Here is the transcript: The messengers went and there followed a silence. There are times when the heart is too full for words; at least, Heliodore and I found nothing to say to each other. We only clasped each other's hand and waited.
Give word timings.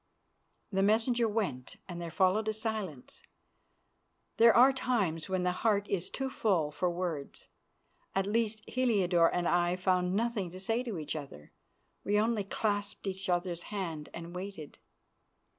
The 0.71 0.81
messengers 0.81 1.29
went 1.29 1.77
and 1.87 2.01
there 2.01 2.09
followed 2.09 2.47
a 2.47 2.53
silence. 2.53 3.21
There 4.37 4.51
are 4.57 4.73
times 4.73 5.29
when 5.29 5.43
the 5.43 5.51
heart 5.51 5.87
is 5.87 6.09
too 6.09 6.27
full 6.27 6.71
for 6.71 6.89
words; 6.89 7.47
at 8.15 8.25
least, 8.25 8.63
Heliodore 8.67 9.31
and 9.31 9.47
I 9.47 9.75
found 9.75 10.15
nothing 10.15 10.49
to 10.49 10.59
say 10.59 10.81
to 10.81 10.97
each 10.97 11.15
other. 11.15 11.51
We 12.03 12.19
only 12.19 12.43
clasped 12.43 13.05
each 13.05 13.29
other's 13.29 13.61
hand 13.69 14.09
and 14.11 14.33
waited. 14.35 14.79